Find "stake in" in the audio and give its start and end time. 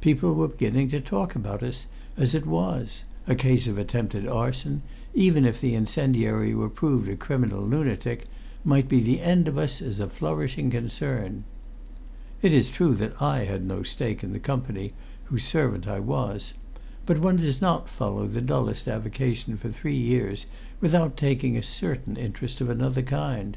13.84-14.32